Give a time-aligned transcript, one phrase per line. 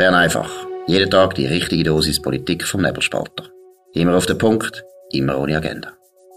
[0.00, 0.50] Bern einfach.
[0.86, 3.50] Jeden Tag die richtige Dosis Politik vom Nebelspalter.
[3.92, 5.92] Immer auf den Punkt, immer ohne Agenda.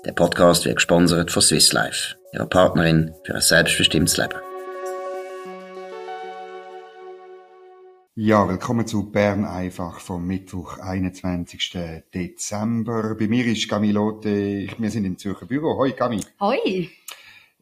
[0.05, 4.35] Der Podcast wird gesponsert von Swiss Life, ihrer Partnerin für ein selbstbestimmtes Leben.
[8.15, 12.03] Ja, willkommen zu Bern einfach vom Mittwoch, 21.
[12.13, 13.15] Dezember.
[13.17, 15.77] Bei mir ist Camilote, wir sind im Zürcher Büro.
[15.77, 16.19] Hoi Cami.
[16.41, 16.89] Hoi.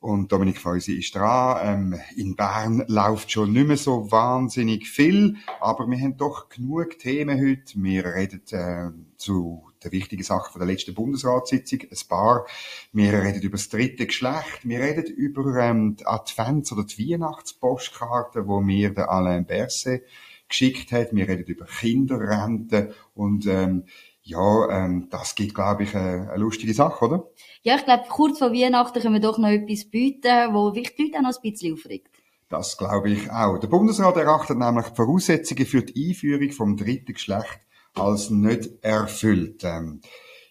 [0.02, 1.94] Und Dominik Feusi ist dran.
[1.94, 6.98] Ähm, in Bern läuft schon nicht mehr so wahnsinnig viel, aber wir haben doch genug
[6.98, 7.74] Themen heute.
[7.76, 12.48] Wir reden äh, zu der wichtigen Sache von der letzten Bundesratssitzung, ein paar.
[12.92, 14.62] Wir reden über das dritte Geschlecht.
[14.64, 20.04] Wir reden über ähm, die Advents- oder die Weihnachtspostkarten, wo mir der Alain Berset
[20.50, 21.14] geschickt hat.
[21.14, 23.84] Wir reden über Kinderrente und ähm,
[24.24, 27.28] ja, ähm, das gibt, glaube ich, eine, eine lustige Sache, oder?
[27.64, 31.04] Ja, ich glaube, kurz vor Weihnachten können wir doch noch etwas bieten, wo vielleicht die
[31.04, 32.10] Leute auch noch ein bisschen aufregt.
[32.50, 33.58] Das glaube ich auch.
[33.58, 37.60] Der Bundesrat erachtet nämlich die Voraussetzungen für die Einführung vom dritten Geschlecht
[37.94, 39.64] als nicht erfüllt.
[39.64, 40.02] Ähm,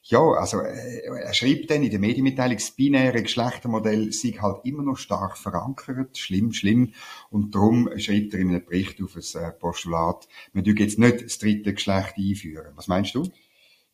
[0.04, 4.82] ja, also äh, er schreibt dann in der Medienmitteilung, das binäre Geschlechtermodell sei halt immer
[4.82, 6.94] noch stark verankert, schlimm, schlimm.
[7.28, 11.22] Und darum schreibt er in einem Bericht auf ein äh, Postulat, man dürfen jetzt nicht
[11.22, 12.72] das dritte Geschlecht einführen.
[12.76, 13.28] Was meinst du?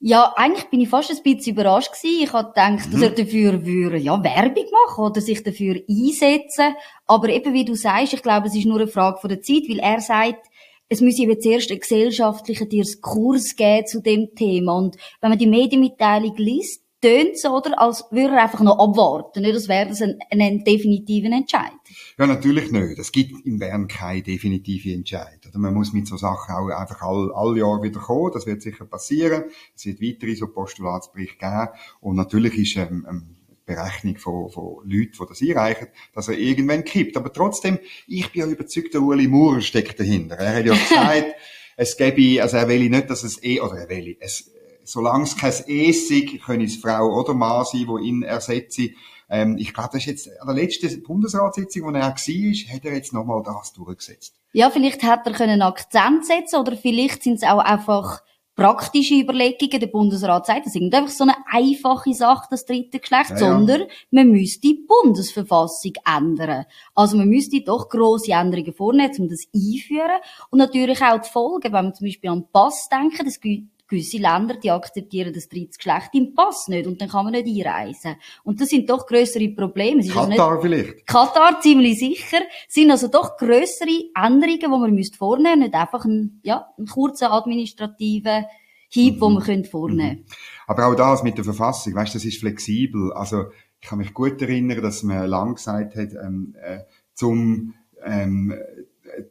[0.09, 2.23] Ja, eigentlich bin ich fast ein bisschen überrascht gewesen.
[2.23, 6.77] Ich hatte gedacht, dass er dafür würde, ja, Werbung machen oder sich dafür einsetzen.
[7.09, 9.65] Aber eben, wie du sagst, ich glaube, es ist nur eine Frage von der Zeit,
[9.69, 10.47] weil er sagt,
[10.89, 14.77] es müsse eben zuerst einen gesellschaftlichen Diskurs geben zu dem Thema.
[14.77, 17.81] Und wenn man die Medienmitteilung liest, tönt so, oder?
[17.81, 19.43] Als würde er einfach noch abwarten.
[19.43, 21.73] Nicht, als wäre das ein, ein definitiver Entscheid.
[22.19, 22.99] Ja, natürlich nicht.
[22.99, 25.41] Es gibt in Bern keine definitive Entscheid.
[25.49, 28.33] Oder man muss mit so Sachen auch einfach all, all Jahr wieder kommen.
[28.33, 29.45] Das wird sicher passieren.
[29.75, 31.69] Es wird weitere so Postulatsberichte geben.
[32.01, 36.85] Und natürlich ist ähm, ähm, Berechnung von, von Leuten, die das einreichen, dass er irgendwann
[36.85, 37.17] kippt.
[37.17, 40.37] Aber trotzdem, ich bin ja überzeugt, der Uli Maurer steckt dahinter.
[40.37, 41.35] Er hat ja gesagt,
[41.77, 44.51] es gäbe, also er will nicht, dass es eh, oder er will, es,
[44.87, 48.91] solange es kein Es sei, können es Frau oder Mann sein, die ihn ersetze.
[49.29, 52.95] Ähm, ich glaube, das ist jetzt an der letzten Bundesratssitzung, wo er war, hat er
[52.95, 54.35] jetzt nochmal das durchgesetzt.
[54.53, 58.23] Ja, vielleicht hat er einen Akzent setzen oder vielleicht sind es auch einfach
[58.55, 59.81] praktische Überlegungen.
[59.81, 63.37] Der Bundesrat sagt, das ist nicht einfach so eine einfache Sache, das dritte Geschlecht, Ja,
[63.37, 63.39] ja.
[63.39, 66.65] sondern man müsste die Bundesverfassung ändern.
[66.95, 70.21] Also man müsste doch grosse Änderungen vornehmen, um das einführen.
[70.51, 73.69] Und natürlich auch die Folgen, wenn wir zum Beispiel an den Pass denken, das gibt
[73.89, 77.67] gewisse Länder, die akzeptieren das dritte Geschlecht im Pass nicht und dann kann man nicht
[77.67, 78.17] einreisen.
[78.43, 80.01] Und das sind doch größere Probleme.
[80.01, 81.07] Ist also nicht- Katar vielleicht.
[81.07, 86.05] Katar ziemlich sicher, sind also doch grössere Änderungen, die man müsste vornehmen müsste, nicht einfach
[86.05, 88.47] ein, ja, einen kurzen administrativen
[88.89, 90.25] Hieb, den man könnte vornehmen
[90.67, 93.13] Aber auch das mit der Verfassung, weißt, das ist flexibel.
[93.13, 93.47] Also
[93.81, 96.81] ich kann mich gut erinnern, dass man lang gesagt hat, ähm, äh,
[97.15, 98.76] zum ähm, äh,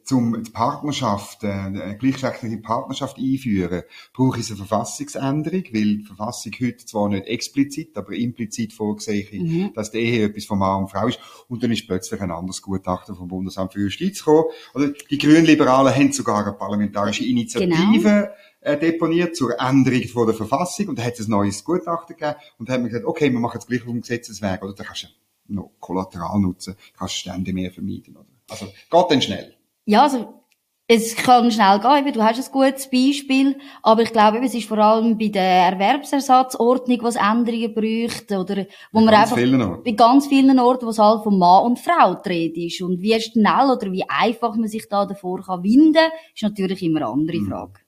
[0.04, 3.82] zum die Partnerschaft, äh, gleichgeschlechtliche Partnerschaft einführen,
[4.12, 9.90] brauche ich eine Verfassungsänderung, weil die Verfassung heute zwar nicht explizit, aber implizit vorgesehen, dass
[9.90, 11.18] die Ehe etwas von Mann und Frau ist.
[11.48, 14.44] Und dann ist plötzlich ein anderes Gutachten vom Bundesamt für Justiz gekommen.
[14.74, 18.30] Oder die Grünliberalen haben sogar eine parlamentarische Initiative
[18.60, 22.36] äh, deponiert zur Änderung von der Verfassung und da hat es ein neues Gutachten gegeben
[22.58, 24.84] und da hat man gesagt, okay, wir machen es gleich auf dem Gesetzesweg, oder da
[24.84, 28.26] kannst du noch Kollateral nutzen, kannst Stände mehr vermeiden, oder?
[28.50, 29.55] Also, geht dann schnell.
[29.86, 30.42] Ja, also,
[30.88, 34.78] es kann schnell gehen, du hast ein gutes Beispiel, aber ich glaube, es ist vor
[34.78, 35.42] allem bei der
[35.72, 40.98] Erwerbsersatzordnung, was Änderungen bräuchte, oder, wo man ganz einfach, bei ganz vielen Orten, wo es
[40.98, 42.80] halt von Mann und Frau Rede ist.
[42.82, 46.98] Und wie schnell oder wie einfach man sich da davor kann winden, ist natürlich immer
[47.00, 47.48] eine andere Mhm.
[47.48, 47.80] Frage.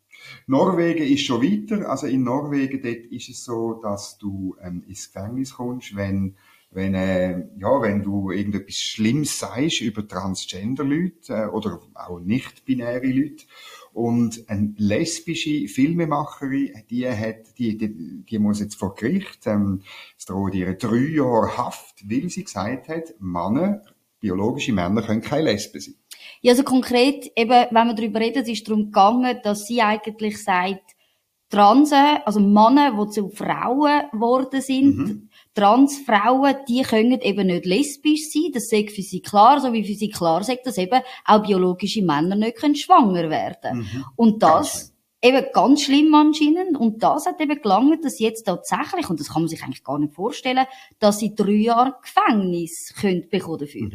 [0.49, 1.89] Norwegen ist schon weiter.
[1.89, 6.37] Also in Norwegen dort ist es so, dass du ähm, ins Gefängnis kommst, wenn
[6.71, 13.45] wenn äh, ja wenn du irgendetwas Schlimmes sagst über Transgender-Leute äh, oder auch nicht-binäre Leute
[13.93, 19.83] und eine lesbische Filmemacherin, die hat die die, die muss jetzt vor Gericht, ähm,
[20.17, 23.83] es droht ihr drei Jahre Haft, weil sie gesagt hat, Männer
[24.21, 25.95] biologische Männer können keine Lesben sein.
[26.41, 30.43] Ja, also konkret, eben, wenn wir darüber reden, es ist darum gegangen, dass sie eigentlich
[30.43, 30.97] sagt,
[31.51, 38.53] Transen, also Männer, die zu Frauen geworden sind, Transfrauen, die können eben nicht lesbisch sein,
[38.53, 42.03] das sagt für sie klar, so wie für sie klar sagt, dass eben auch biologische
[42.03, 47.61] Männer nicht können schwanger werden Und das, eben ganz schlimm anscheinend, und das hat eben
[47.61, 50.67] gelangt, dass jetzt tatsächlich, und das kann man sich eigentlich gar nicht vorstellen,
[50.99, 53.89] dass sie drei Jahre Gefängnis können bekommen dafür.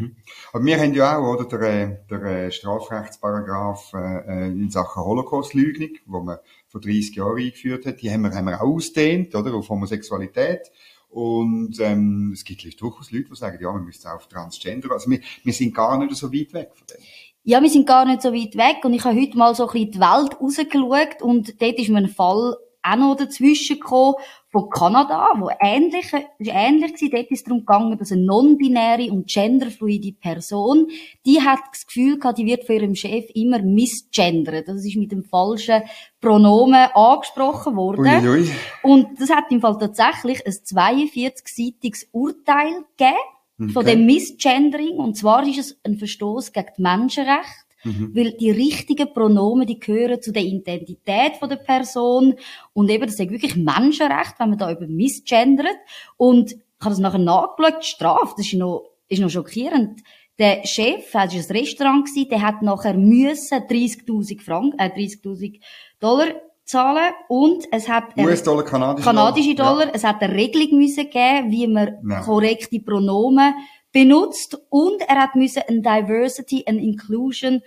[0.52, 5.04] Aber wir haben ja auch, oder, der, äh, der äh, Strafrechtsparagraph äh, äh, in Sachen
[5.04, 6.40] Holocaust-Leugnung, wo man
[6.74, 10.72] vor 30 Jahren eingeführt hat, die haben wir, haben wir auch ausdehnt, oder, auf Homosexualität.
[11.08, 14.92] Und ähm, es gibt durchaus Leute, die sagen, ja, wir müssen auf Transgender.
[14.92, 16.98] Also wir, wir sind gar nicht so weit weg von dem.
[17.44, 19.74] Ja, wir sind gar nicht so weit weg und ich habe heute mal so ein
[19.74, 24.16] bisschen die Welt rausgeschaut und dort ist mir ein Fall auch noch dazwischen gekommen
[24.50, 27.10] von Kanada, wo ähnlich, ähnlich war.
[27.10, 30.88] Dort ist es darum gegangen, dass eine non-binäre und genderfluide Person,
[31.26, 34.68] die hat das Gefühl gehabt, die wird von ihrem Chef immer misgendert.
[34.68, 35.82] Das ist mit dem falschen
[36.22, 38.06] Pronomen angesprochen worden.
[38.06, 38.52] Uiui.
[38.84, 43.18] Und das hat im Fall tatsächlich ein 42-seitiges Urteil gegeben
[43.60, 43.72] okay.
[43.72, 44.98] von dem Misgendering.
[44.98, 47.73] Und zwar ist es ein Verstoß gegen die Menschenrechte.
[47.84, 48.12] Mhm.
[48.16, 52.36] Weil die richtigen Pronomen, die gehören zu der Identität von der Person.
[52.74, 55.78] Und eben, das ist wirklich Menschenrecht, wenn man da über misgendert.
[56.18, 60.02] Und ich habe das nachher nachgeschaut, die Strafe, das ist noch, ist noch schockierend.
[60.40, 65.60] Der Chef, das war ein Restaurant, der hat nachher müssen 30.000 Franken, äh, 30.000
[66.00, 66.28] Dollar
[66.66, 69.88] zahlen und es hat US-Dollar, kanadische, kanadische Dollar, Dollar.
[69.88, 69.94] Ja.
[69.94, 72.22] es hat eine Regelung müssen geben, wie man ja.
[72.22, 73.54] korrekte Pronomen
[73.94, 77.62] benutzt und er hat müssen ein Diversity and Inclusion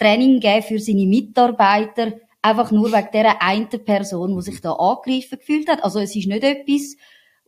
[0.00, 5.38] Training geben für seine Mitarbeiter, einfach nur wegen dieser einen Person, die sich da angegriffen
[5.38, 5.84] gefühlt hat.
[5.84, 6.96] Also es ist nicht etwas,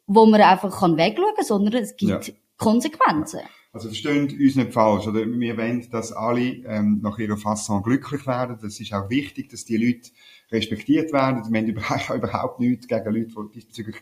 [0.06, 2.34] wo man einfach kann wegschauen kann, sondern es gibt ja.
[2.58, 3.40] Konsequenzen.
[3.72, 5.24] Also versteht uns nicht falsch, oder?
[5.24, 8.58] Wir wollen, dass alle ähm, nach ihrer Fasson glücklich werden.
[8.60, 10.10] Das ist auch wichtig, dass die Leute
[10.50, 11.50] respektiert werden.
[11.50, 13.96] Wir haben überhaupt nichts gegen Leute, die diesbezüglich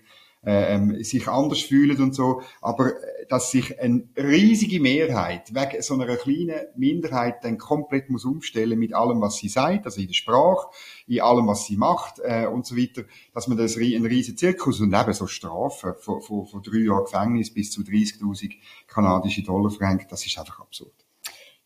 [0.45, 2.43] ähm, sich anders fühlen und so.
[2.61, 8.25] Aber äh, dass sich eine riesige Mehrheit wegen so einer kleinen Minderheit dann komplett muss
[8.25, 10.69] umstellen mit allem, was sie sagt, also in der Sprache,
[11.07, 13.03] in allem, was sie macht äh, und so weiter,
[13.35, 17.05] dass man das ein riesen Zirkus und eben so Strafen von, von, von drei Jahren
[17.05, 18.53] Gefängnis bis zu 30.000
[18.87, 21.10] kanadische Dollar verhängt, das ist einfach absurd.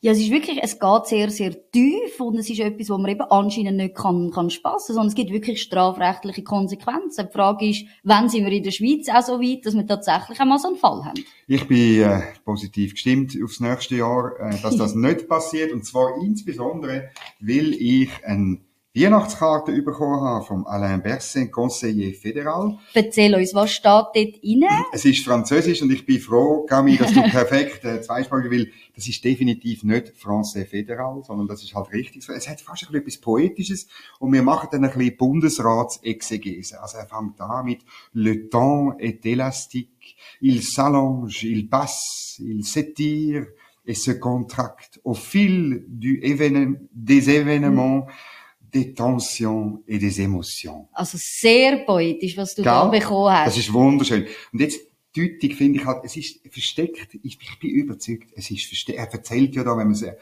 [0.04, 3.10] Ja, es ist wirklich, es geht sehr, sehr tief und es ist etwas, wo man
[3.10, 7.28] eben anscheinend nicht kann, kann spassen, sondern es gibt wirklich strafrechtliche Konsequenzen.
[7.28, 10.38] Die Frage ist, wann sind wir in der Schweiz auch so weit, dass wir tatsächlich
[10.38, 11.24] einmal so einen Fall haben?
[11.46, 16.18] Ich bin äh, positiv gestimmt aufs nächste Jahr, äh, dass das nicht passiert und zwar
[16.20, 17.08] insbesondere,
[17.40, 18.60] weil ich ein
[18.96, 22.79] Weihnachtskarte bekommen habe vom Alain Berset, Conseiller fédéral.
[22.94, 24.85] Erzähl uns, was steht dort rein?
[24.93, 28.70] Es ist Französisch und ich bin froh, Gami, dass du perfekt äh, zweisprachig will.
[28.94, 32.23] Das ist definitiv nicht Français fédéral, sondern das ist halt richtig.
[32.29, 33.88] Es hat fast ein bisschen etwas Poetisches
[34.20, 36.81] und wir machen dann ein bisschen Bundesratsexegese.
[36.81, 37.81] Also er fängt an mit
[38.12, 43.44] Le temps est élastique, il s'allonge, il passe, il s'étire
[43.87, 48.06] et se contracte au fil du événement, des événements.
[48.06, 48.33] Mm
[48.74, 50.88] des Tensions et des Emotions.
[50.92, 52.72] Also sehr poetisch, was du Gell?
[52.72, 53.46] da bekommen hast.
[53.48, 54.26] Das ist wunderschön.
[54.52, 54.80] Und jetzt,
[55.16, 59.12] deutlich finde ich halt, es ist versteckt, ich, ich bin überzeugt, es ist versteckt, er
[59.12, 60.16] erzählt ja da, wenn man es äh,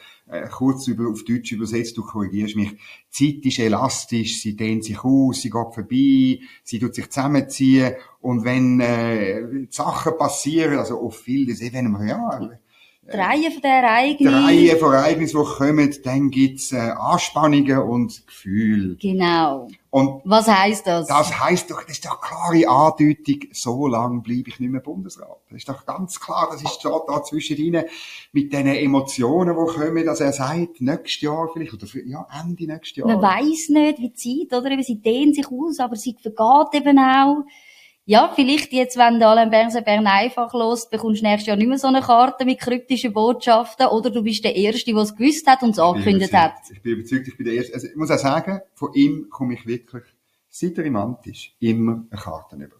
[0.51, 2.71] kurz über, auf Deutsch übersetzt, du korrigierst mich,
[3.17, 7.95] die Zeit ist elastisch, sie dehnt sich aus, sie geht vorbei, sie tut sich zusammenziehen
[8.21, 12.59] und wenn äh, Sachen passieren, also auf viel, das eben, ja,
[13.11, 14.31] Drei von den Ereignissen.
[14.31, 18.95] Drei von Ereignissen, die kommen, dann gibt's äh, Anspannungen und Gefühle.
[18.95, 19.67] Genau.
[19.89, 21.07] Und was heisst das?
[21.07, 25.37] Das heisst doch, das ist doch klare Andeutung, so lange bleibe ich nicht mehr Bundesrat.
[25.49, 27.83] Das ist doch ganz klar, das ist da, da zwischen ihnen
[28.31, 32.95] mit den Emotionen, die kommen, dass er sagt, nächstes Jahr vielleicht, oder ja, Ende nächstes
[32.95, 33.07] Jahr.
[33.07, 34.81] Man weiss nicht, wie die Zeit, oder?
[34.81, 37.43] Sie dehnen sich aus, aber sie vergeht eben auch
[38.05, 41.69] ja, vielleicht jetzt, wenn du Alain Berset Bern einfach los, bekommst du nächstes Jahr nicht
[41.69, 45.47] mehr so eine Karte mit kryptischen Botschaften, oder du bist der Erste, der es gewusst
[45.47, 46.53] hat und es angekündigt hat.
[46.71, 47.73] Ich bin überzeugt, ich bin der Erste.
[47.73, 50.03] Also, ich muss auch sagen, von ihm komme ich wirklich,
[50.49, 52.75] seit er im Amt ist, immer eine Karte über.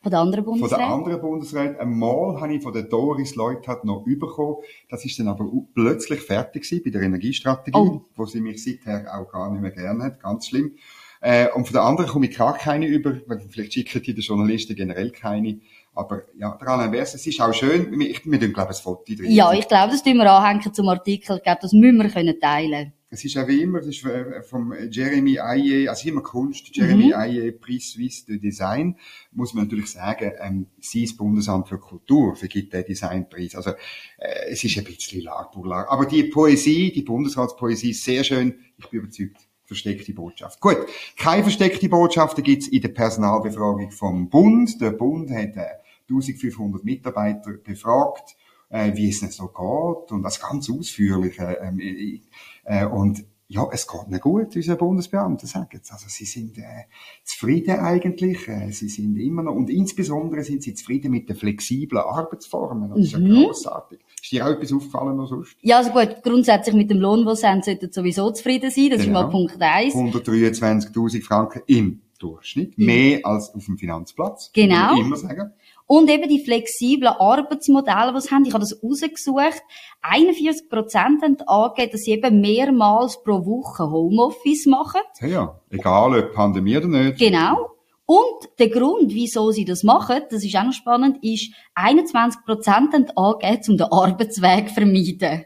[0.00, 0.74] Von der anderen Bundesräte?
[0.74, 1.80] Von der anderen Bundesräte.
[1.80, 4.58] Einmal habe ich von der Doris Leuthard noch bekommen.
[4.88, 8.02] Das ist dann aber plötzlich fertig gewesen bei der Energiestrategie, oh.
[8.14, 10.20] wo sie mich seither auch gar nicht mehr gerne hat.
[10.20, 10.76] Ganz schlimm.
[11.20, 14.22] Äh, und von der anderen komme ich gar keine über, weil vielleicht schicken die den
[14.22, 15.60] Journalisten generell keine.
[15.94, 17.90] Aber ja, der Alain Vers, es ist auch schön.
[17.98, 19.30] Wir, wir tun, glaube ich, ein Foto drin.
[19.30, 21.36] Ja, ich glaube, das tun wir anhängen zum Artikel.
[21.36, 24.42] Ich glaube, das müssen wir können teilen es ist auch wie immer, es ist äh,
[24.42, 27.14] vom Jeremy Aye, also immer Kunst, Jeremy mhm.
[27.14, 28.96] Aye, Prix Suisse de Design,
[29.32, 33.54] muss man natürlich sagen, ähm, sie ist Bundesamt für Kultur vergibt den Designpreis.
[33.54, 33.70] Also
[34.18, 35.50] äh, es ist ein bisschen lag,
[35.88, 40.60] Aber die Poesie, die Bundesratspoesie ist sehr schön, ich bin überzeugt versteckte Botschaft.
[40.60, 40.78] Gut,
[41.16, 44.80] keine versteckte Botschaft gibt's in der Personalbefragung vom Bund.
[44.80, 45.66] Der Bund hat äh,
[46.08, 48.34] 1500 Mitarbeiter befragt,
[48.70, 51.38] äh, wie es denn so geht und das ganz ausführlich.
[51.38, 52.20] Äh, äh,
[52.64, 55.90] äh und ja, es geht nicht gut, unsere Bundesbeamten sagen es.
[55.90, 56.84] Also sie sind äh,
[57.24, 62.02] zufrieden eigentlich, äh, sie sind immer noch, und insbesondere sind sie zufrieden mit den flexiblen
[62.02, 62.90] Arbeitsformen.
[62.90, 63.44] Das ist ja mhm.
[63.44, 64.00] grossartig.
[64.22, 65.56] Ist dir auch etwas aufgefallen noch sonst?
[65.62, 68.90] Ja, also gut, grundsätzlich mit dem Lohn, den sie haben, sollten sowieso zufrieden sein.
[68.90, 69.20] Das genau.
[69.20, 69.94] ist mal Punkt eins.
[69.94, 72.76] 123.000 Franken im Durchschnitt.
[72.78, 74.50] Mehr als auf dem Finanzplatz.
[74.52, 74.98] Genau.
[74.98, 75.52] Immer sagen.
[75.86, 79.62] Und eben die flexiblen Arbeitsmodelle, die sie haben, ich habe das rausgesucht,
[80.02, 85.00] 41 Prozent haben angegeben, dass sie eben mehrmals pro Woche Homeoffice machen.
[85.20, 85.60] Ja, ja.
[85.70, 87.18] egal ob Pandemie oder nicht.
[87.18, 87.70] Genau.
[88.04, 92.92] Und der Grund, wieso sie das machen, das ist auch noch spannend, ist, 21 Prozent
[92.92, 95.44] haben angegeben, um den Arbeitsweg zu vermeiden.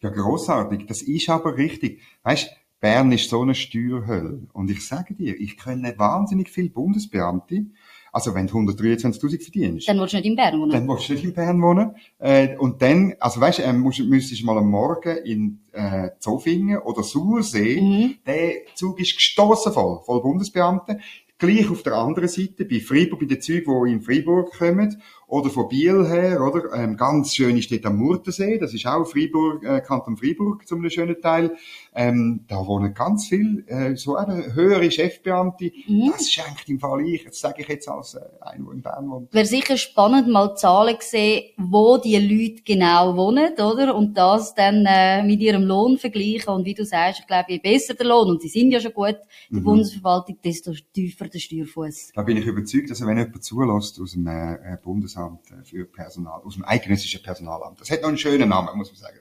[0.00, 0.86] Ja, grossartig.
[0.86, 2.02] Das ist aber richtig.
[2.22, 2.50] Weißt,
[2.84, 4.42] Bern ist so eine Steuerhölle.
[4.52, 7.64] Und ich sage dir, ich kenne wahnsinnig viele Bundesbeamte,
[8.12, 9.88] also wenn du 123.000 verdienst.
[9.88, 10.70] Dann willst du nicht in Bern wohnen.
[10.70, 11.92] Dann willst du nicht in Bern wohnen.
[12.18, 16.76] Äh, und dann, also weißt du, musst, müsstest du mal am Morgen in äh, Zofingen
[16.76, 18.16] oder Sursee, Mhm.
[18.26, 20.98] der Zug ist gestossen voll, voll Bundesbeamte.
[21.38, 25.50] Gleich auf der anderen Seite, bei Freiburg, bei den Zügen, die in Freiburg kommen, oder
[25.50, 26.72] von Biel her, oder?
[26.74, 30.88] Ähm, ganz schön ist dort am Murtensee, das ist auch Freiburg, äh, Kanton Freiburg, zum
[30.90, 31.56] schönen Teil.
[31.94, 35.72] Ähm, da wohnen ganz viel, äh, so eben höhere Chefbeamte.
[35.86, 36.10] Mhm.
[36.12, 39.10] Das eigentlich im Fall ich, das sage ich jetzt als äh, einer, der in Bern
[39.10, 39.32] wohnt.
[39.32, 43.94] Wäre sicher spannend, mal Zahlen sehen, wo die Leute genau wohnen, oder?
[43.94, 46.52] Und das dann äh, mit ihrem Lohn vergleichen.
[46.52, 48.92] Und wie du sagst, ich glaube, je besser der Lohn, und sie sind ja schon
[48.92, 49.16] gut,
[49.50, 49.64] die Mhm.
[49.64, 52.12] Bundesverwaltung, desto tiefer der Steuerfuß.
[52.14, 54.76] Da bin ich überzeugt, dass wenn jemand zulässt aus dem äh,
[55.14, 58.90] Bundesamt äh, für Personal, aus dem eidgenössischen Personalamt, das hat noch einen schönen Namen, muss
[58.90, 59.18] man sagen.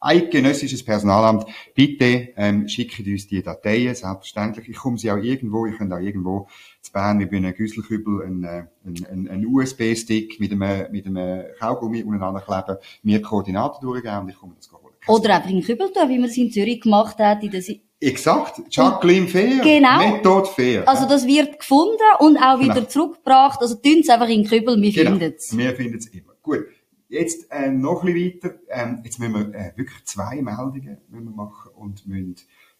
[0.00, 4.68] Eidgenössisches Personalamt, bitte ähm, schickt uns die Dateien, selbstverständlich.
[4.68, 6.48] Ich komme sie auch irgendwo, ich könnte auch irgendwo
[6.82, 11.44] zu Bern mit einem Güsselkübel einen, äh, einen, einen, einen USB-Stick mit einem, mit einem
[11.58, 14.94] Kaugummi untereinander kleben, mir Koordinaten durchgeben und ich komme das holen.
[15.06, 17.42] Oder einfach in Kübel tun, wie man es in Zürich gemacht hat.
[17.42, 17.62] In der
[18.04, 19.60] Exakt, Jacqueline Fair.
[19.62, 19.98] Genau.
[19.98, 20.88] Methode Fair.
[20.88, 22.86] also das wird gefunden und auch wieder Genau.
[22.86, 23.60] zurückgebracht.
[23.60, 25.10] Also tun es einfach in Kübel, wir Genau.
[25.10, 25.56] finden es.
[25.56, 26.32] Wir finden es immer.
[26.42, 26.64] Gut.
[27.08, 28.58] Jetzt äh, noch ein bisschen weiter.
[28.70, 32.34] Ähm, jetzt müssen wir äh, wirklich zwei Meldungen müssen wir machen und müssen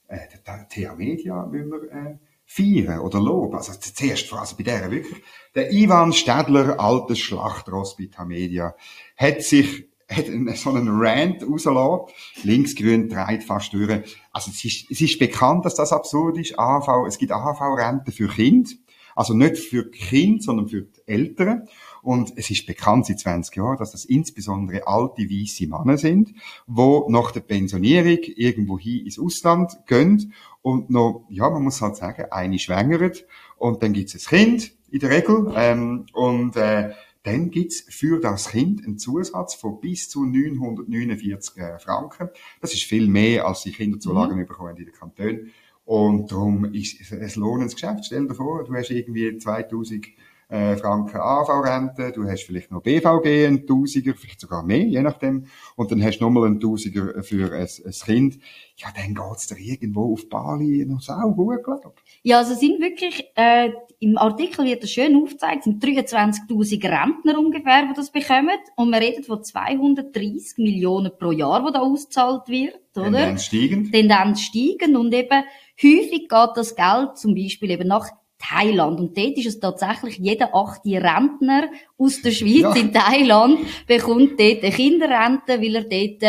[0.09, 3.55] äh, der TH Media müssen wir, äh, feiern oder loben.
[3.57, 5.23] Also zuerst, also bei der wirklich.
[5.55, 8.75] Der Ivan Stadler, altes Schlachtross bei TH Media,
[9.17, 9.87] hat sich
[10.17, 12.15] hat so einen Rant rausgelassen.
[12.43, 13.91] Linksgrün treibt fast durch.
[14.33, 16.59] Also es ist, es ist bekannt, dass das absurd ist.
[16.59, 18.71] AHV, es gibt AHV-Renten für Kinder.
[19.17, 21.69] Also nicht für Kinder, sondern für die Eltern.
[22.03, 26.35] Und es ist bekannt seit 20 Jahren, dass das insbesondere alte weiße Männer sind,
[26.67, 31.97] wo nach der Pensionierung irgendwo hin ins Ausland gehen und noch, ja, man muss halt
[31.97, 33.25] sagen, eine schwängert
[33.57, 36.91] und dann gibt's ein Kind in der Regel ähm, und äh,
[37.25, 42.29] dann gibt's für das Kind einen Zusatz von bis zu 949 äh, Franken.
[42.61, 45.51] Das ist viel mehr, als die Kinderzulagen bekommen in den Kantonen.
[45.87, 48.07] Und darum ist es ein lohnendes Geschäft.
[48.07, 50.07] Stell dir vor, du hast irgendwie 2000
[50.49, 55.47] äh, Franken AV-Rente, du hast vielleicht noch BVG, einen Tausiger, vielleicht sogar mehr, je nachdem.
[55.77, 58.39] Und dann hast du nochmal einen Tausiger für ein, ein Kind.
[58.77, 63.25] Ja, dann geht's dir irgendwo auf Bali noch sau gut, glaub Ja, also sind wirklich,
[63.37, 63.71] äh,
[64.01, 68.59] im Artikel wird das schön aufgezeigt, sind 23.000 Rentner ungefähr, die das bekommen.
[68.77, 73.05] Und wir reden von 230 Millionen pro Jahr, die da ausgezahlt wird, oder?
[73.05, 73.93] Tendenz steigend.
[73.93, 75.45] Tendenz steigen und eben
[75.83, 78.11] häufig geht das Geld zum Beispiel eben nach
[78.49, 79.01] Thailand.
[79.01, 82.75] Und dort ist es tatsächlich jeder achte Rentner aus der Schweiz Ja.
[82.75, 86.23] in Thailand bekommt dort eine Kinderrente, weil er dort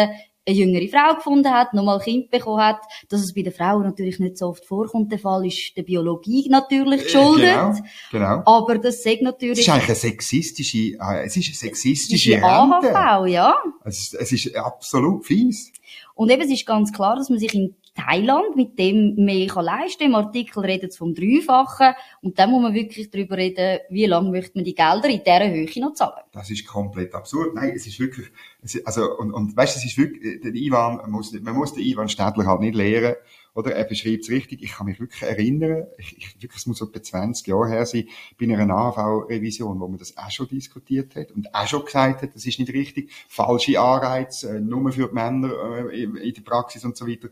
[0.48, 2.80] eine jüngere Frau gefunden hat, nochmal ein Kind bekommen hat.
[3.10, 6.48] Dass es bei den Frauen natürlich nicht so oft vorkommt, der Fall ist der Biologie
[6.50, 7.50] natürlich geschuldet.
[7.52, 7.74] Genau,
[8.12, 8.42] genau.
[8.46, 12.36] Aber das sagt Es natürlich ist eigentlich eine sexistische, äh, es ist eine sexistische die
[12.36, 12.96] Rente.
[12.96, 13.56] AHV, ja.
[13.86, 15.72] Es ist, es ist absolut fies.
[16.14, 19.66] Und eben, es ist ganz klar, dass man sich in Thailand mit dem mehr kann
[19.66, 20.04] leisten.
[20.04, 21.94] Im Artikel redet es vom Dreifachen.
[22.22, 25.50] Und dann muss man wirklich darüber reden, wie lange möchte man die Gelder in dieser
[25.50, 26.24] Höhe noch zahlen.
[26.32, 27.56] Das ist komplett absurd.
[27.56, 28.28] Nein, es ist wirklich,
[28.62, 31.74] es ist, also, und, und weißt, es ist wirklich, der Ivan, man muss, man muss
[31.74, 33.16] den Ivan Städtler halt nicht lehren,
[33.56, 33.74] oder?
[33.74, 34.62] Er beschreibt es richtig.
[34.62, 38.08] Ich kann mich wirklich erinnern, ich, ich, wirklich, es muss etwa 20 Jahre her sein,
[38.38, 42.36] bei einer AHV-Revision, wo man das auch schon diskutiert hat und auch schon gesagt hat,
[42.36, 45.54] das ist nicht richtig, falsche Anreize, äh, nur für die Männer
[45.90, 47.30] äh, in, in der Praxis und so weiter.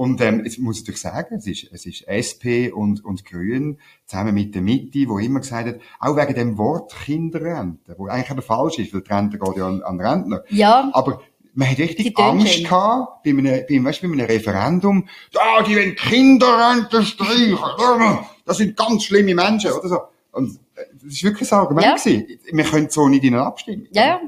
[0.00, 3.78] Und ähm, es muss ich natürlich sagen, es ist, es ist SP und, und Grün
[4.06, 8.30] zusammen mit der Mitte, wo immer gesagt hat, auch wegen dem Wort Kinderrente, wo eigentlich
[8.30, 10.42] eben falsch ist, weil die Rente geht ja an, an Rentner.
[10.48, 11.20] Ja, Aber
[11.52, 15.94] man hat richtig Angst gehabt, bei einem, bei, weißt, bei einem Referendum, da, die wollen
[15.94, 19.98] Kinderrente streichen, das sind ganz schlimme Menschen, oder so.
[20.32, 21.96] Und äh, das ist wirklich ein Argument Ja.
[21.96, 22.38] gewesen.
[22.50, 23.86] Wir können so nicht in eine Abstimmung.
[23.92, 24.20] ja, ja.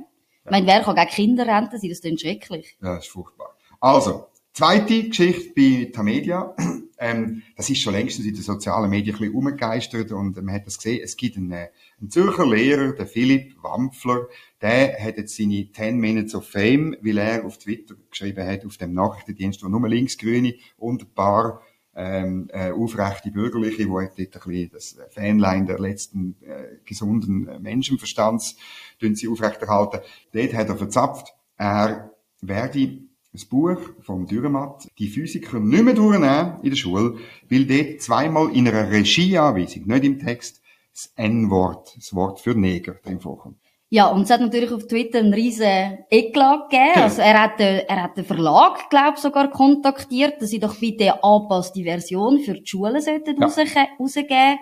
[0.44, 1.88] Ich meine, wer kann gegen Kinderrente sein?
[1.88, 2.76] Das ist schrecklich.
[2.82, 3.56] Ja, das ist furchtbar.
[3.80, 6.54] Also, zweite Geschichte bei Tamedia.
[7.04, 10.68] Ähm, das ist schon längstens in den sozialen Medien ein bisschen umgegeistert und man hat
[10.68, 11.00] das gesehen.
[11.02, 14.28] Es gibt einen, äh, einen Zürcher Lehrer, der Philipp Wampfler,
[14.60, 18.76] der hat jetzt seine 10 Minutes of Fame, weil er auf Twitter geschrieben hat, auf
[18.76, 21.62] dem Nachrichtendienst, wo nur Linksgrüne und ein paar
[21.96, 28.56] ähm, äh, aufrechte Bürgerliche, wo dort ein bisschen das Fanlein der letzten äh, gesunden Menschenverstands
[29.00, 30.02] sie aufrechterhalten.
[30.32, 33.00] Dort hat er verzapft, er werde
[33.32, 37.16] das Buch vom Dürrematt die Physiker nicht mehr durchnehmen in der Schule,
[37.48, 40.60] weil dort zweimal in einer Regieanweisung, nicht im Text,
[40.92, 43.56] das N-Wort, das Wort für Neger drin vorkommt.
[43.88, 47.02] Ja, und es hat natürlich auf Twitter einen riesen Eklat gegeben.
[47.02, 51.22] Also er hat, den, er hat den Verlag, glaube sogar kontaktiert, dass sie doch bitte
[51.22, 53.46] angepasste Version für die Schulen sollten ja.
[53.46, 54.58] rausgeben.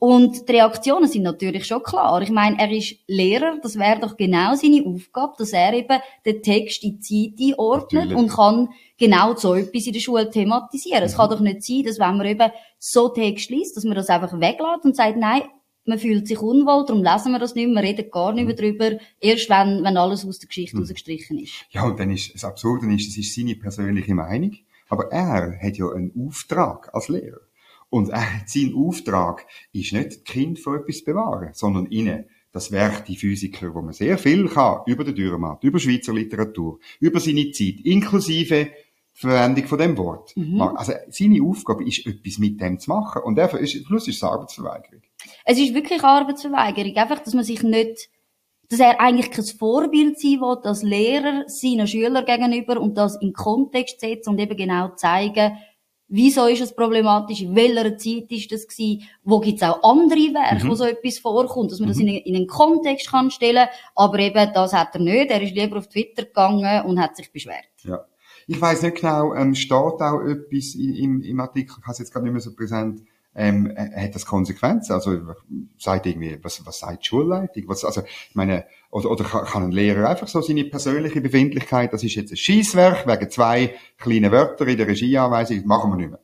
[0.00, 2.22] Und die Reaktionen sind natürlich schon klar.
[2.22, 6.42] Ich meine, er ist Lehrer, das wäre doch genau seine Aufgabe, dass er eben den
[6.42, 8.16] Text in die Zeit einordnet natürlich.
[8.16, 11.00] und kann genau so etwas in der Schule thematisieren.
[11.00, 11.04] Mhm.
[11.04, 14.08] Es kann doch nicht sein, dass wenn man eben so Text liest, dass man das
[14.08, 15.42] einfach weglässt und sagt, nein,
[15.84, 18.78] man fühlt sich unwohl, darum lesen wir das nicht mehr, reden gar nicht mehr mhm.
[18.78, 20.82] drüber, erst wenn, wenn alles aus der Geschichte mhm.
[20.82, 21.52] rausgestrichen ist.
[21.72, 24.56] Ja, und dann ist, das Absurde ist, es ist seine persönliche Meinung,
[24.88, 27.40] aber er hat ja einen Auftrag als Lehrer.
[27.90, 33.04] Und er, sein Auftrag ist nicht, die Kind vor etwas bewahren, sondern ihnen das Werk
[33.04, 37.50] die Physiker, wo man sehr viel kann, über den Dürrematt, über Schweizer Literatur, über seine
[37.52, 38.70] Zeit, inklusive
[39.12, 40.36] Verwendung von dem Wort.
[40.36, 40.60] Mhm.
[40.60, 43.22] Also seine Aufgabe ist, etwas mit dem zu machen.
[43.22, 45.02] Und dafür ist, Schluss ist es Arbeitsverweigerung.
[45.44, 46.96] Es ist wirklich Arbeitsverweigerung.
[46.96, 48.08] Einfach, dass man sich nicht,
[48.68, 53.32] dass er eigentlich kein Vorbild sein will, als Lehrer seinen Schülern gegenüber und das in
[53.32, 55.52] Kontext setzen und eben genau zeigen,
[56.10, 60.34] wieso ist es problematisch, in welcher Zeit ist das gewesen, wo gibt es auch andere
[60.34, 60.70] Werke, mhm.
[60.70, 61.92] wo so etwas vorkommt, dass man mhm.
[61.92, 65.54] das in, in, einen Kontext kann stellen, aber eben das hat er nicht, er ist
[65.54, 67.64] lieber auf Twitter gegangen und hat sich beschwert.
[67.84, 68.04] Ja.
[68.46, 72.12] Ich weiß nicht genau, ähm, steht auch etwas im, im Artikel, ich habe es jetzt
[72.12, 73.02] gerade nicht mehr so präsent,
[73.34, 74.92] ähm, äh, hat das Konsequenzen?
[74.92, 75.18] Also
[75.78, 77.64] sagt irgendwie, was, was sagt die Schulleitung?
[77.68, 82.02] Was, also ich meine, oder, oder kann ein Lehrer einfach so seine persönliche Befindlichkeit, das
[82.02, 86.20] ist jetzt ein Schießwerk wegen zwei kleinen Wörter in der Regieanweisung, machen wir nicht mehr.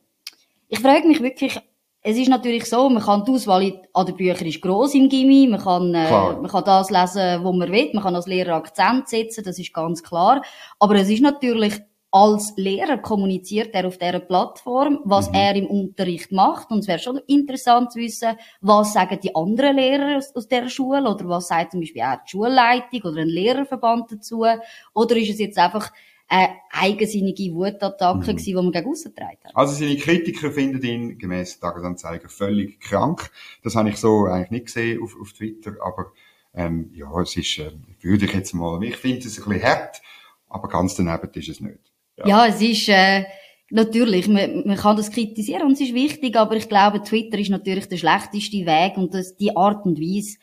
[0.67, 1.59] Ich frage mich wirklich,
[2.01, 5.47] es ist natürlich so, man kann die Auswahl an den Büchern ist gross im Gimmi,
[5.49, 9.07] man kann, äh, man kann das lesen, wo man will, man kann als Lehrer Akzent
[9.09, 10.41] setzen, das ist ganz klar.
[10.79, 11.79] Aber es ist natürlich
[12.11, 15.35] als Lehrer kommuniziert er auf dieser Plattform, was mhm.
[15.35, 16.71] er im Unterricht macht.
[16.71, 20.69] Und es wäre schon interessant zu wissen, was sagen die anderen Lehrer aus, aus dieser
[20.69, 24.45] Schule oder was sagt zum Beispiel auch die Schulleitung oder ein Lehrerverband dazu.
[24.93, 25.91] Oder ist es jetzt einfach
[26.29, 28.37] eine eigensinnige Wutattacke mhm.
[28.37, 29.55] die man gegen getragen hat.
[29.55, 33.31] Also seine Kritiker finden ihn gemäß Tagesanzeiger völlig krank.
[33.63, 36.11] Das habe ich so eigentlich nicht gesehen auf, auf Twitter, aber
[36.53, 40.01] ähm, ja, es ist, äh, würde ich jetzt mal, ich finde es ein bisschen hart,
[40.49, 41.79] aber ganz daneben ist es nicht.
[42.17, 43.25] Ja, ja es ist, äh,
[43.69, 47.49] natürlich, man, man kann das kritisieren und es ist wichtig, aber ich glaube, Twitter ist
[47.49, 50.37] natürlich der schlechteste Weg und das, die Art und Weise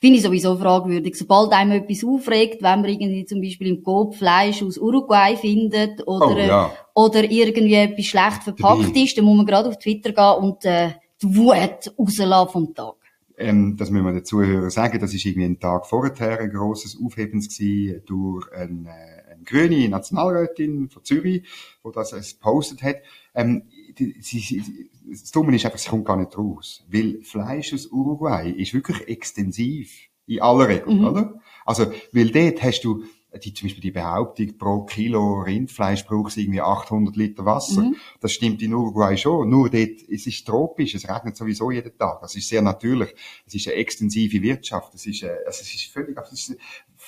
[0.00, 1.14] finde ich sowieso fragwürdig.
[1.14, 6.06] Sobald einem etwas aufregt, wenn man irgendwie zum Beispiel im Coop Fleisch aus Uruguay findet
[6.06, 6.72] oder, oh, ja.
[6.94, 10.92] oder irgendwie etwas schlecht verpackt ist, dann muss man gerade auf Twitter gehen und äh,
[11.22, 12.94] die Wut rauslassen vom Tag.
[13.36, 16.98] Ähm, das müssen wir den Zuhörern sagen, das ist irgendwie ein Tag vorher ein grosses
[17.02, 21.46] Aufhebens gewesen durch ein, äh, grüne Nationalrätin von Zürich,
[21.82, 22.96] wo das gepostet hat.
[23.34, 23.64] Ähm,
[23.98, 26.84] die, sie, sie, das Dumme ist einfach, sie kommt gar nicht raus.
[26.88, 29.92] Weil Fleisch aus Uruguay ist wirklich extensiv.
[30.26, 31.04] In aller Regel, mhm.
[31.04, 31.40] oder?
[31.66, 33.02] Also, weil dort hast du,
[33.42, 37.82] die, zum Beispiel die Behauptung, pro Kilo Rindfleisch braucht irgendwie 800 Liter Wasser.
[37.82, 37.96] Mhm.
[38.20, 39.50] Das stimmt in Uruguay schon.
[39.50, 42.20] Nur dort, es ist tropisch, es regnet sowieso jeden Tag.
[42.22, 43.12] Es ist sehr natürlich.
[43.44, 44.94] Es ist eine extensive Wirtschaft.
[44.94, 46.56] Es ist, äh, also es ist völlig, es ist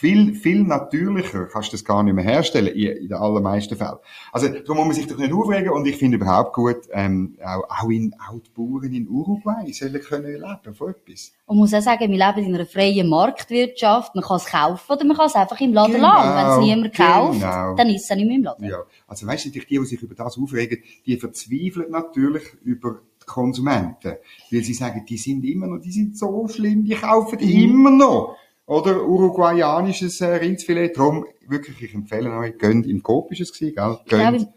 [0.03, 3.99] viel, viel natürlicher kannst du das gar nicht mehr herstellen, in, den allermeisten Fällen.
[4.33, 7.63] Also, darum muss man sich doch nicht aufregen und ich finde überhaupt gut, ähm, auch,
[7.71, 11.33] auch, in, auch die Bauern in Uruguay sollen können leben von etwas.
[11.47, 15.05] Und muss auch sagen, wir leben in einer freien Marktwirtschaft, man kann es kaufen oder
[15.05, 16.37] man kann es einfach im Laden genau, lassen.
[16.37, 17.75] Wenn es niemand kauft, genau.
[17.77, 18.69] dann ist es auch nicht mehr im Laden.
[18.69, 18.83] Ja.
[19.07, 24.15] Also weißt du, die, die sich über das aufregen, die verzweifeln natürlich über die Konsumenten.
[24.51, 27.51] Weil sie sagen, die sind immer noch, die sind so schlimm, die kaufen mhm.
[27.51, 28.37] immer noch.
[28.67, 30.97] Oder uruguayanisches äh, Rindsfilet.
[30.97, 33.99] Darum, wirklich, ich empfehle euch, gönnt im Coop ist es gewesen, gell?
[34.09, 34.49] Gönnt,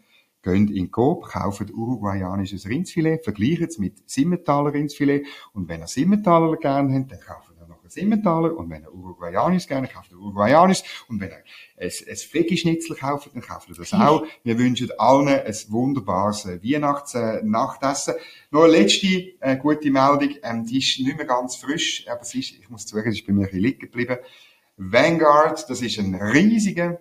[0.42, 5.26] gönnt in Coop, kauft uruguayanisches Rindsfilet, vergleicht es mit Simmentaler Rindsfilet.
[5.54, 7.55] Und wenn ihr Simmentaler gerne habt, dann kauft
[7.96, 11.38] Simmentaler und wenn er Uruguayanisch gerne, kauft er Uruguayanisch und wenn er
[11.78, 14.26] ein, ein Veggie-Schnitzel kauft, dann kauft er das auch.
[14.44, 18.16] Wir wünschen allen ein wunderbares äh, Weihnachts-Nachtessen.
[18.52, 19.08] Noch eine letzte
[19.40, 22.86] äh, gute Meldung, ähm, die ist nicht mehr ganz frisch, aber es ist, ich muss
[22.86, 24.18] zugeben, es ist bei mir ein bisschen liegen geblieben.
[24.78, 27.00] Vanguard, das ist ein riesiger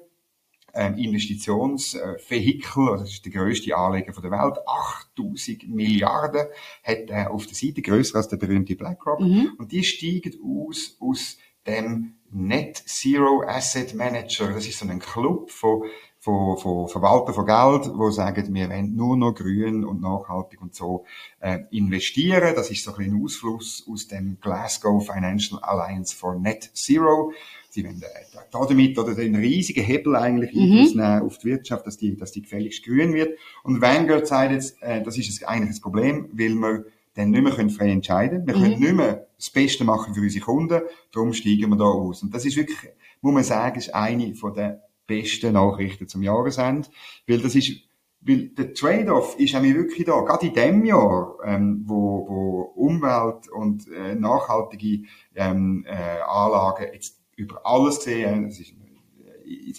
[0.75, 6.47] ähm, Investitionsvehikel, also das ist der grösste Anleger der Welt, 8000 Milliarden
[6.83, 9.53] hat er auf der Seite, grösser als der berühmte BlackRock, mhm.
[9.59, 15.51] und die steigen aus, aus dem Net Zero Asset Manager, das ist so ein Club
[15.51, 15.85] von
[16.25, 20.75] von, von Verwaltern von Geld, die sagen, wir wollen nur noch grün und nachhaltig und
[20.75, 21.05] so
[21.41, 22.55] äh, investieren.
[22.57, 27.33] Das ist so ein bisschen ein Ausfluss aus dem Glasgow Financial Alliance for Net Zero.
[27.75, 30.63] Sie wollen äh, damit oder den riesigen Hebel eigentlich mhm.
[30.63, 33.37] Einfluss nehmen auf die Wirtschaft, dass die, dass die gefälligst grün wird.
[33.65, 36.85] Und Vanguard sagt jetzt, äh, das ist eigentlich das Problem, weil wir
[37.15, 38.47] dann nicht mehr frei entscheiden können.
[38.47, 38.85] Wir können mhm.
[38.85, 42.23] nicht mehr das Beste machen für unsere Kunden, darum steigen wir da aus.
[42.23, 42.79] Und das ist wirklich,
[43.21, 44.77] muss man sagen, ist eine von den
[45.09, 46.89] besten Nachrichten zum Jahresende,
[47.27, 47.73] weil das ist,
[48.21, 53.49] weil der Trade-off ist nämlich wirklich da, gerade in dem Jahr, ähm, wo, wo Umwelt
[53.49, 58.75] und äh, nachhaltige ähm, äh, Anlagen jetzt über alles sehen, das ist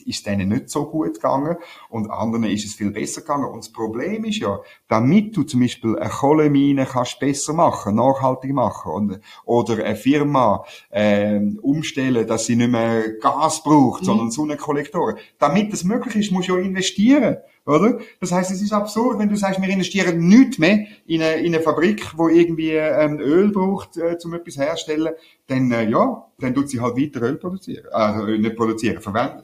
[0.06, 1.58] ist denen nicht so gut gegangen
[1.90, 3.46] und anderen ist es viel besser gegangen.
[3.46, 8.54] Und das Problem ist ja, damit du zum Beispiel eine Kohlemine kannst besser machen, nachhaltig
[8.54, 14.06] machen und, oder eine Firma äh, umstellen, dass sie nicht mehr Gas braucht, mhm.
[14.06, 15.18] sondern Sonnenkollektoren.
[15.40, 17.38] Damit das möglich ist, musst du ja investieren.
[17.66, 18.00] Oder?
[18.20, 21.54] Das heißt, es ist absurd, wenn du sagst, wir investieren nichts mehr in eine, in
[21.54, 25.14] eine Fabrik, wo irgendwie ähm, Öl braucht, äh, um etwas herzustellen,
[25.48, 29.44] dann äh, ja, dann tut sie halt weiter Öl produzieren, also nicht produzieren, verwenden.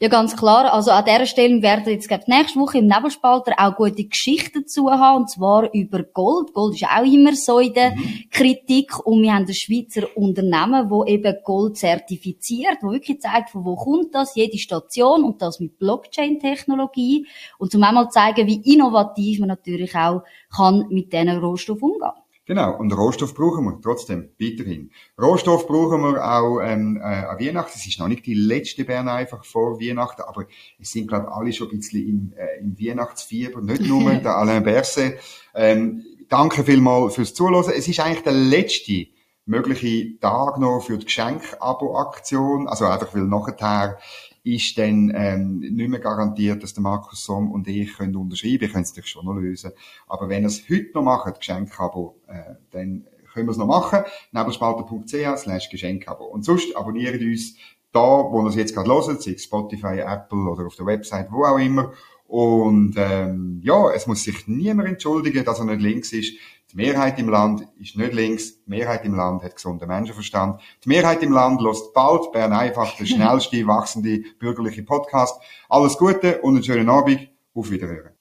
[0.00, 0.72] Ja, ganz klar.
[0.72, 4.88] Also an dieser Stelle werden jetzt, glaube nächste Woche im Nebelspalter auch gute Geschichten dazu
[4.88, 6.54] haben, und zwar über Gold.
[6.54, 8.26] Gold ist auch immer so in der mhm.
[8.30, 13.64] Kritik und wir haben ein Schweizer Unternehmen, wo eben Gold zertifiziert, wo wirklich zeigt, von
[13.64, 17.26] wo kommt das, jede Station und das mit Blockchain-Technologie
[17.58, 20.22] und zum einmal zeigen, wie innovativ man natürlich auch
[20.54, 22.12] kann mit diesen Rohstoffen umgehen.
[22.48, 24.90] Genau, und Rohstoff brauchen wir trotzdem weiterhin.
[25.20, 27.72] Rohstoff brauchen wir auch ähm, äh, an Weihnachten.
[27.74, 30.46] Es ist noch nicht die letzte Bern einfach vor Weihnachten, aber
[30.80, 34.62] es sind, glaube alle schon ein bisschen im, äh, im Weihnachtsfieber, nicht nur der Alain
[34.62, 35.18] Berset.
[35.54, 37.70] Ähm, danke vielmals fürs Zuhören.
[37.70, 39.08] Es ist eigentlich der letzte
[39.44, 43.98] mögliche Tag noch für die Geschenk-Abo-Aktion, also einfach weil nachher
[44.44, 48.72] ist dann ähm, nicht mehr garantiert, dass der Markus Somm und ich können unterschreiben können.
[48.72, 49.72] Könnt es natürlich schon noch lösen.
[50.06, 54.00] Aber wenn ihr es heute noch macht, Geschenkabo, äh, dann können wir es noch machen.
[54.32, 56.24] Nebelspalter.ch slash Geschenkabo.
[56.24, 57.56] Und sonst abonniert uns
[57.92, 61.44] da, wo ihr es jetzt gerade hört, sei Spotify, Apple oder auf der Website, wo
[61.44, 61.92] auch immer.
[62.26, 66.34] Und ähm, ja, es muss sich niemand entschuldigen, dass er nicht links ist.
[66.70, 68.62] Die Mehrheit im Land ist nicht links.
[68.64, 70.60] Die Mehrheit im Land hat gesunden Menschenverstand.
[70.84, 75.40] Die Mehrheit im Land lässt bald Bern einfach der schnellste wachsende bürgerliche Podcast.
[75.70, 77.28] Alles Gute und einen schönen Abend.
[77.54, 78.12] Auf Wiederhören.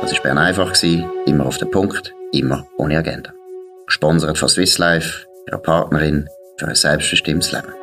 [0.00, 0.74] Das war Bern einfach,
[1.26, 3.32] immer auf den Punkt, immer ohne Agenda.
[3.86, 7.81] Gesponsert von Swiss Life, ihrer Partnerin für ein selbstbestimmtes Leben.